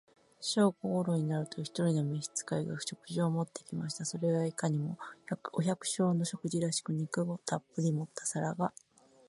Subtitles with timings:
[0.39, 4.03] 正午頃になると、一人の召使が、食事を持って来ました。
[4.03, 4.97] それはいかにも、
[5.53, 8.73] お百姓の食事らしく、肉をたっぶり盛った皿が、